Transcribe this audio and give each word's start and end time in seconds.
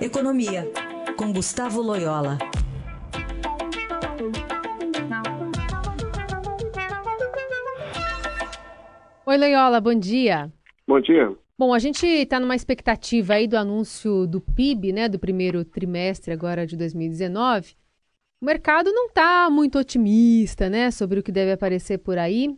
Economia, 0.00 0.66
com 1.14 1.30
Gustavo 1.30 1.82
Loyola. 1.82 2.38
Oi, 9.26 9.36
Loyola, 9.36 9.78
bom 9.78 9.94
dia. 9.94 10.50
Bom 10.88 10.98
dia. 11.02 11.36
Bom, 11.58 11.74
a 11.74 11.78
gente 11.78 12.06
está 12.06 12.40
numa 12.40 12.56
expectativa 12.56 13.34
aí 13.34 13.46
do 13.46 13.58
anúncio 13.58 14.26
do 14.26 14.40
PIB, 14.40 14.90
né, 14.94 15.06
do 15.06 15.18
primeiro 15.18 15.66
trimestre 15.66 16.32
agora 16.32 16.66
de 16.66 16.78
2019. 16.78 17.74
O 18.40 18.46
mercado 18.46 18.90
não 18.90 19.08
está 19.08 19.50
muito 19.50 19.78
otimista, 19.78 20.70
né, 20.70 20.90
sobre 20.90 21.20
o 21.20 21.22
que 21.22 21.30
deve 21.30 21.52
aparecer 21.52 21.98
por 21.98 22.16
aí. 22.16 22.56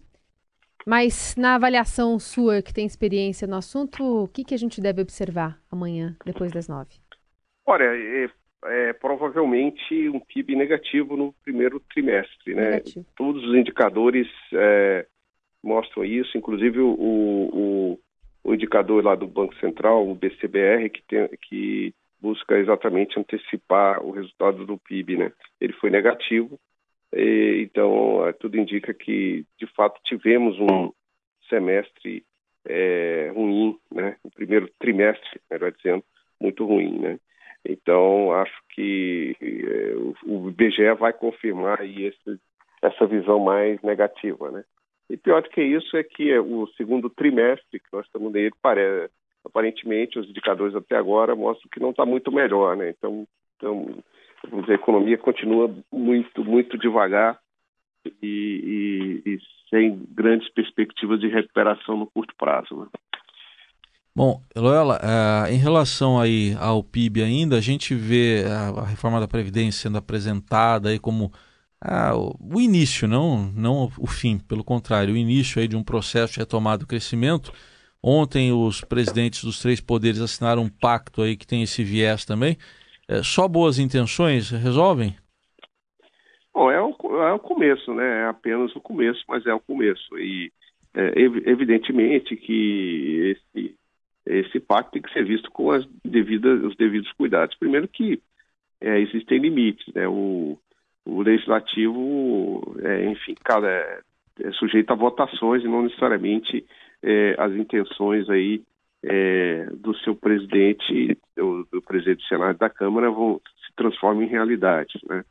Mas 0.87 1.35
na 1.37 1.57
avaliação 1.57 2.17
sua, 2.21 2.63
que 2.63 2.73
tem 2.73 2.87
experiência 2.87 3.49
no 3.49 3.57
assunto, 3.57 4.23
o 4.23 4.29
que, 4.29 4.45
que 4.45 4.55
a 4.55 4.59
gente 4.59 4.81
deve 4.81 5.03
observar 5.03 5.61
amanhã, 5.69 6.17
depois 6.25 6.53
das 6.53 6.69
nove? 6.69 7.03
Olha, 7.67 7.85
é, 7.85 8.29
é 8.65 8.93
provavelmente 8.93 10.09
um 10.09 10.21
PIB 10.21 10.57
negativo 10.57 11.17
no 11.17 11.33
primeiro 11.45 11.81
trimestre, 11.81 12.55
né? 12.55 12.71
Negativo. 12.73 13.07
Todos 13.17 13.45
os 13.45 13.55
indicadores 13.55 14.29
é, 14.53 15.07
mostram 15.63 16.05
isso, 16.05 16.37
inclusive 16.37 16.81
o, 16.81 16.91
o, 16.93 18.01
o, 18.45 18.55
indicador 18.55 19.05
lá 19.05 19.15
do 19.15 19.27
Banco 19.27 19.55
Central, 19.57 20.09
o 20.09 20.15
BCBR, 20.15 20.91
que, 20.91 21.03
tem, 21.03 21.29
que 21.49 21.95
busca 22.21 22.59
exatamente 22.59 23.19
antecipar 23.19 24.05
o 24.05 24.11
resultado 24.11 24.67
do 24.67 24.79
PIB, 24.79 25.17
né? 25.17 25.33
Ele 25.61 25.73
foi 25.75 25.91
negativo, 25.91 26.59
e, 27.13 27.63
então 27.63 28.27
é, 28.27 28.33
tudo 28.33 28.59
indica 28.59 28.93
que 28.93 29.45
de 29.59 29.67
fato 29.75 30.01
tivemos 30.05 30.59
um 30.59 30.93
semestre 31.49 32.25
é, 32.65 33.31
ruim, 33.35 33.79
né? 33.91 34.17
O 34.23 34.31
primeiro 34.31 34.69
trimestre, 34.79 35.41
melhor 35.51 35.73
dizendo, 35.73 36.05
muito 36.41 36.65
ruim, 36.67 36.99
né? 36.99 37.19
Então, 37.65 38.33
acho 38.33 38.61
que 38.71 39.37
é, 39.41 39.95
o 40.25 40.51
IBGE 40.83 40.99
vai 40.99 41.13
confirmar 41.13 41.81
aí 41.81 42.05
esse, 42.05 42.41
essa 42.83 43.07
visão 43.07 43.39
mais 43.39 43.81
negativa, 43.83 44.51
né? 44.51 44.65
E 45.09 45.17
pior 45.17 45.43
do 45.43 45.51
que 45.51 45.63
isso 45.63 45.97
é 45.97 46.03
que 46.03 46.39
o 46.39 46.67
segundo 46.77 47.11
trimestre 47.11 47.81
que 47.81 47.93
nós 47.93 48.07
estamos 48.07 48.33
nele, 48.33 48.53
parece, 48.63 49.13
aparentemente, 49.45 50.19
os 50.19 50.29
indicadores 50.29 50.75
até 50.75 50.97
agora 50.97 51.37
mostram 51.37 51.69
que 51.71 51.81
não 51.81 51.91
está 51.91 52.07
muito 52.07 52.33
melhor, 52.33 52.77
né? 52.77 52.91
Então, 52.91 53.27
então 53.57 54.03
vamos 54.49 54.63
dizer, 54.63 54.73
a 54.73 54.83
economia 54.83 55.19
continua 55.19 55.75
muito, 55.93 56.45
muito 56.45 56.79
devagar 56.79 57.39
e, 58.23 59.23
e, 59.25 59.33
e 59.33 59.39
sem 59.69 60.03
grandes 60.11 60.49
perspectivas 60.51 61.21
de 61.21 61.29
recuperação 61.29 61.97
no 61.97 62.07
curto 62.07 62.35
prazo, 62.37 62.77
né? 62.77 62.87
Bom, 64.15 64.43
Loela, 64.55 65.01
uh, 65.03 65.51
em 65.51 65.57
relação 65.57 66.21
aí 66.21 66.55
ao 66.61 66.85
PIB 66.85 67.23
ainda, 67.23 67.57
a 67.57 67.61
gente 67.63 67.95
vê 67.95 68.45
a, 68.47 68.85
reforma 68.85 69.19
da 69.19 69.27
Previdência 69.27 69.85
sendo 69.85 69.97
apresentada 69.97 70.91
aí 70.91 70.99
como 70.99 71.33
uh, 71.83 72.39
o, 72.39 72.61
início, 72.61 73.09
não, 73.09 73.51
não 73.57 73.89
o 73.99 74.07
fim, 74.07 74.39
pelo 74.39 74.63
contrário, 74.63 75.15
o 75.15 75.17
início 75.17 75.63
aí 75.63 75.67
de 75.67 75.77
um 75.77 75.83
processo 75.83 76.35
de 76.35 76.41
retomada 76.41 76.81
do 76.81 76.87
crescimento. 76.87 77.53
Ontem 78.03 78.53
os 78.53 78.83
presidentes 78.83 79.45
dos 79.45 79.63
três 79.63 79.81
poderes 79.81 80.21
assinaram 80.21 80.65
um 80.65 80.69
pacto 80.69 81.23
aí 81.23 81.35
que 81.35 81.47
tem 81.47 81.63
esse 81.63 81.83
viés 81.83 82.27
também. 82.27 82.59
É, 83.09 83.23
só 83.23 83.49
boas 83.49 83.79
intenções 83.79 84.51
resolvem? 84.51 85.17
Bom, 86.53 86.71
é 86.71 86.83
o, 86.83 86.95
é 87.23 87.33
o 87.33 87.39
começo, 87.39 87.95
né? 87.95 88.25
É 88.25 88.27
apenas 88.27 88.77
o 88.77 88.81
começo, 88.81 89.25
mas 89.27 89.47
é 89.47 89.55
o 89.55 89.61
começo. 89.61 90.19
E 90.19 90.53
é, 90.95 91.13
evidentemente 91.17 92.37
que 92.37 93.37
esse 93.55 93.75
esse 94.27 94.61
pacto 94.61 94.93
tem 94.93 95.03
que 95.03 95.13
ser 95.13 95.25
visto 95.25 95.51
com 95.51 95.71
as 95.71 95.87
devidas, 96.05 96.63
os 96.63 96.77
devidos 96.77 97.11
cuidados. 97.13 97.57
Primeiro 97.57 97.89
que 97.89 98.21
é, 98.81 99.01
existem 99.01 99.39
limites, 99.39 99.87
né? 99.95 100.07
O, 100.09 100.59
o 101.05 101.23
legislativo, 101.23 102.77
é, 102.83 103.11
enfim, 103.11 103.35
cada, 103.43 103.69
é, 103.69 104.01
é, 104.41 104.53
sujeito 104.53 104.93
a 104.93 104.97
votações 104.97 105.63
e 105.63 105.69
não 105.69 105.83
necessariamente 105.83 106.65
é, 107.03 107.35
as 107.39 107.53
intenções 107.53 108.29
aí 108.31 108.63
é, 109.03 109.67
do 109.75 109.97
seu 109.99 110.15
presidente, 110.15 111.19
do, 111.37 111.67
do, 111.71 111.83
presidente 111.83 112.19
do 112.19 112.29
Senado 112.29 112.57
e 112.57 112.59
da 112.59 112.71
Câmara 112.71 113.11
vão 113.11 113.41
se 113.67 113.75
transformam 113.75 114.23
em 114.23 114.29
realidade, 114.29 115.01
né? 115.09 115.25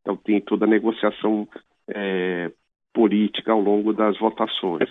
Então 0.00 0.16
tem 0.16 0.40
toda 0.40 0.66
a 0.66 0.68
negociação 0.68 1.48
é, 1.88 2.52
política 2.92 3.52
ao 3.52 3.60
longo 3.60 3.92
das 3.92 4.18
votações. 4.18 4.88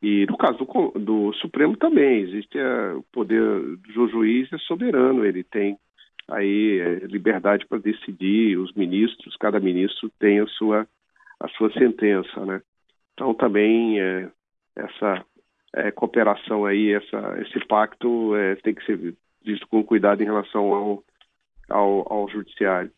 E 0.00 0.26
no 0.26 0.36
caso 0.36 0.58
do, 0.58 0.90
do 0.98 1.32
Supremo 1.34 1.76
também, 1.76 2.20
existe 2.20 2.58
a, 2.58 2.96
o 2.96 3.02
poder 3.12 3.76
do 3.76 4.08
juiz 4.08 4.52
é 4.52 4.58
soberano, 4.58 5.24
ele 5.24 5.42
tem 5.42 5.76
aí 6.28 6.78
é, 6.78 7.06
liberdade 7.06 7.66
para 7.66 7.78
decidir, 7.78 8.58
os 8.58 8.72
ministros, 8.74 9.36
cada 9.36 9.58
ministro 9.58 10.10
tem 10.18 10.40
a 10.40 10.46
sua, 10.46 10.86
a 11.40 11.48
sua 11.48 11.72
sentença, 11.72 12.44
né? 12.44 12.62
Então 13.14 13.34
também 13.34 14.00
é, 14.00 14.30
essa 14.76 15.24
é, 15.74 15.90
cooperação 15.90 16.64
aí, 16.64 16.92
essa, 16.92 17.38
esse 17.40 17.58
pacto 17.66 18.32
tem 18.62 18.74
que 18.74 18.84
ser 18.84 19.16
visto 19.44 19.66
com 19.66 19.82
cuidado 19.82 20.22
em 20.22 20.26
relação 20.26 20.72
ao, 20.72 21.04
ao, 21.68 22.12
ao 22.12 22.30
judiciário. 22.30 22.92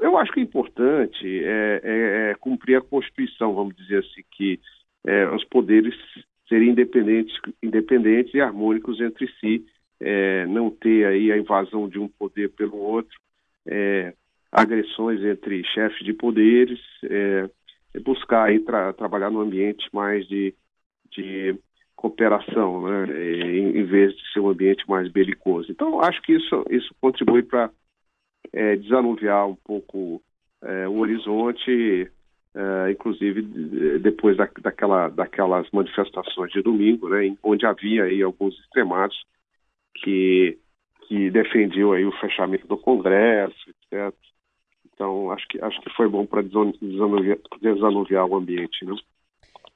Eu 0.00 0.16
acho 0.16 0.32
que 0.32 0.40
o 0.40 0.42
importante 0.42 1.44
é, 1.44 1.80
é, 1.82 2.30
é 2.30 2.34
cumprir 2.34 2.76
a 2.76 2.82
Constituição, 2.82 3.54
vamos 3.54 3.76
dizer 3.76 3.98
assim, 3.98 4.22
que 4.30 4.58
os 5.34 5.44
poderes 5.44 5.94
serem 6.48 6.70
independentes, 6.70 7.34
independentes 7.62 8.34
e 8.34 8.40
harmônicos 8.40 9.00
entre 9.00 9.28
si, 9.40 9.64
é, 10.00 10.46
não 10.46 10.70
ter 10.70 11.06
aí 11.06 11.32
a 11.32 11.38
invasão 11.38 11.88
de 11.88 11.98
um 11.98 12.08
poder 12.08 12.50
pelo 12.50 12.76
outro, 12.76 13.16
é, 13.66 14.14
agressões 14.52 15.22
entre 15.22 15.64
chefes 15.64 16.04
de 16.04 16.12
poderes, 16.12 16.80
é, 17.04 17.48
buscar 18.00 18.44
aí 18.44 18.60
tra 18.60 18.92
trabalhar 18.92 19.30
num 19.30 19.40
ambiente 19.40 19.88
mais 19.92 20.26
de, 20.28 20.54
de 21.10 21.58
cooperação, 21.96 22.82
né, 22.82 23.06
em, 23.34 23.78
em, 23.78 23.84
vez 23.84 24.14
de 24.14 24.32
ser 24.32 24.40
um 24.40 24.50
ambiente 24.50 24.84
mais 24.88 25.10
belicoso. 25.10 25.70
Então, 25.70 26.00
acho 26.00 26.20
que 26.22 26.34
isso, 26.34 26.64
isso 26.70 26.94
contribui 27.00 27.42
para 27.42 27.70
é, 28.52 28.76
desanuviar 28.76 29.48
um 29.48 29.56
pouco 29.56 30.22
é, 30.62 30.88
o 30.88 30.98
horizonte 30.98 32.10
Uh, 32.54 32.88
inclusive 32.88 33.42
depois 33.98 34.36
da, 34.36 34.48
daquela, 34.62 35.08
daquelas 35.08 35.68
manifestações 35.72 36.52
de 36.52 36.62
domingo, 36.62 37.08
né, 37.08 37.36
onde 37.42 37.66
havia 37.66 38.04
aí 38.04 38.22
alguns 38.22 38.56
extremados 38.60 39.16
que, 39.96 40.56
que 41.08 41.32
defendiam 41.32 41.90
aí 41.90 42.04
o 42.04 42.12
fechamento 42.20 42.64
do 42.68 42.76
Congresso, 42.76 43.56
etc. 43.70 44.14
Então 44.92 45.32
acho 45.32 45.48
que 45.48 45.60
acho 45.60 45.80
que 45.80 45.90
foi 45.96 46.08
bom 46.08 46.24
para 46.24 46.42
desanuviar, 46.42 47.38
desanuviar 47.60 48.24
o 48.26 48.36
ambiente, 48.36 48.84
né? 48.84 48.94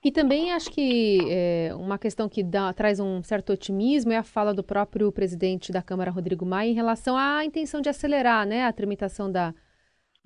E 0.04 0.12
também 0.12 0.52
acho 0.52 0.70
que 0.70 1.18
é, 1.28 1.74
uma 1.74 1.98
questão 1.98 2.28
que 2.28 2.44
dá, 2.44 2.72
traz 2.72 3.00
um 3.00 3.20
certo 3.24 3.52
otimismo 3.52 4.12
é 4.12 4.16
a 4.16 4.22
fala 4.22 4.54
do 4.54 4.62
próprio 4.62 5.10
presidente 5.10 5.72
da 5.72 5.82
Câmara, 5.82 6.12
Rodrigo 6.12 6.46
Maia, 6.46 6.70
em 6.70 6.74
relação 6.74 7.16
à 7.16 7.44
intenção 7.44 7.80
de 7.80 7.88
acelerar 7.88 8.46
né, 8.46 8.64
a 8.64 8.72
tramitação 8.72 9.30
da, 9.30 9.52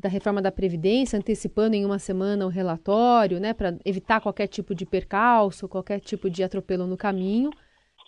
da 0.03 0.09
reforma 0.09 0.43
da 0.43 0.51
Previdência, 0.51 1.17
antecipando 1.17 1.77
em 1.77 1.85
uma 1.85 1.99
semana 1.99 2.45
o 2.45 2.49
relatório, 2.49 3.39
né, 3.39 3.55
para 3.55 3.79
evitar 3.85 4.21
qualquer 4.21 4.49
tipo 4.49 4.75
de 4.75 4.85
percalço, 4.85 5.69
qualquer 5.69 6.01
tipo 6.01 6.29
de 6.29 6.43
atropelo 6.43 6.89
no 6.89 6.97
caminho, 6.97 7.51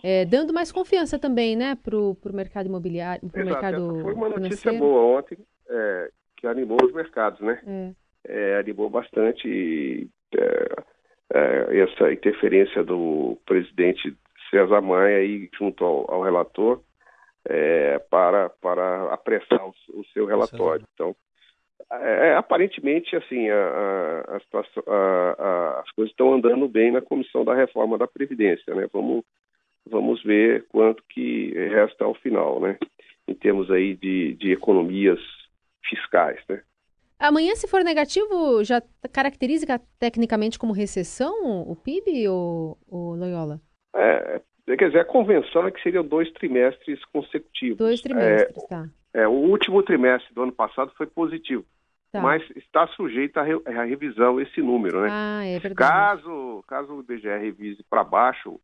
é, 0.03 0.25
dando 0.25 0.53
mais 0.53 0.73
confiança 0.73 1.21
também, 1.21 1.55
né, 1.55 1.77
para 1.77 1.97
o 1.97 2.17
mercado 2.33 2.67
imobiliário, 2.67 3.31
para 3.31 3.43
o 3.43 3.47
mercado 3.47 4.01
Foi 4.03 4.13
uma 4.13 4.29
notícia 4.29 4.73
financeiro. 4.73 4.79
boa 4.79 5.19
ontem, 5.19 5.39
é, 5.71 6.11
que 6.37 6.49
animou 6.49 6.79
os 6.83 6.93
mercados, 6.93 7.41
né? 7.41 7.95
É. 8.27 8.55
é 8.55 8.59
animou 8.59 8.91
bastante 8.91 10.11
é, 10.37 10.69
é, 11.33 11.79
essa 11.79 12.13
interferência 12.13 12.83
do 12.83 13.39
presidente 13.47 14.17
César 14.51 14.81
Maia 14.81 15.19
aí 15.19 15.49
junto 15.57 15.85
ao, 15.85 16.11
ao 16.13 16.23
relator 16.23 16.81
para, 18.09 18.49
para 18.49 19.13
apressar 19.13 19.67
o, 19.67 19.75
o 19.93 20.05
seu 20.15 20.25
relatório. 20.25 20.87
Então, 20.95 21.15
é, 22.01 22.29
é, 22.29 22.37
aparentemente, 22.37 23.15
assim, 23.17 23.49
a, 23.49 23.57
a, 23.57 24.93
a, 24.93 25.81
as 25.81 25.91
coisas 25.93 26.11
estão 26.11 26.35
andando 26.35 26.69
bem 26.69 26.91
na 26.91 27.01
comissão 27.01 27.45
da 27.45 27.55
reforma 27.55 27.99
da 27.99 28.07
Previdência, 28.07 28.75
né? 28.75 28.89
Vamos, 28.93 29.25
vamos 29.87 30.23
ver 30.23 30.67
quanto 30.69 31.03
que 31.09 31.53
resta 31.71 32.05
ao 32.05 32.15
final, 32.15 32.61
né? 32.61 32.79
Em 33.27 33.35
termos 33.35 33.71
aí 33.71 33.95
de, 33.97 34.35
de 34.35 34.53
economias 34.53 35.21
fiscais, 35.89 36.41
né? 36.49 36.63
Amanhã, 37.19 37.55
se 37.55 37.69
for 37.69 37.83
negativo, 37.83 38.63
já 38.65 38.83
caracteriza 39.13 39.81
tecnicamente 39.99 40.59
como 40.59 40.73
recessão 40.73 41.63
o 41.63 41.77
PIB, 41.77 42.29
ou, 42.29 42.77
ou 42.89 43.15
Loyola? 43.15 43.61
É, 43.95 44.41
quer 44.77 44.89
dizer, 44.89 45.01
a 45.01 45.05
convenção 45.05 45.67
é 45.67 45.71
que 45.71 45.83
seriam 45.83 46.05
dois 46.05 46.31
trimestres 46.33 47.03
consecutivos. 47.07 47.79
Dois 47.79 48.01
trimestres, 48.01 48.65
é, 48.65 48.67
tá. 48.67 48.89
É, 49.15 49.29
o 49.29 49.33
último 49.33 49.83
trimestre 49.83 50.35
do 50.35 50.43
ano 50.43 50.53
passado 50.53 50.93
foi 50.97 51.07
positivo. 51.07 51.65
Tá. 52.15 52.21
Mas 52.21 52.49
está 52.55 52.87
sujeito 52.87 53.39
à, 53.39 53.43
re, 53.43 53.59
revisão 53.89 54.41
esse 54.41 54.63
número, 54.63 55.03
né? 55.03 55.09
Ah, 55.11 55.45
é 55.45 55.59
verdade. 55.59 55.75
Caso, 55.75 56.65
caso 56.69 56.95
o 56.95 57.01
IBGE 57.01 57.27
revise 57.27 57.83
para 57.91 58.05
baixo 58.05 58.61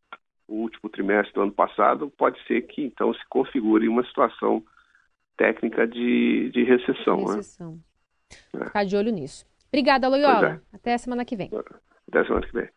o 0.47 0.55
último 0.55 0.89
trimestre 0.89 1.33
do 1.33 1.41
ano 1.41 1.51
passado, 1.51 2.09
pode 2.17 2.41
ser 2.47 2.61
que 2.61 2.81
então 2.81 3.13
se 3.13 3.19
configure 3.27 3.89
uma 3.89 4.05
situação 4.05 4.63
técnica 5.35 5.85
de, 5.85 6.49
de 6.51 6.63
recessão. 6.63 7.25
recessão. 7.25 7.77
Né? 8.53 8.67
Ficar 8.67 8.85
de 8.85 8.95
olho 8.95 9.11
nisso. 9.11 9.45
Obrigada, 9.67 10.07
Loyola. 10.07 10.61
É. 10.71 10.75
Até 10.77 10.93
a 10.93 10.97
semana 10.97 11.25
que 11.25 11.35
vem. 11.35 11.49
Até 12.07 12.19
a 12.19 12.25
semana 12.25 12.47
que 12.47 12.53
vem. 12.53 12.69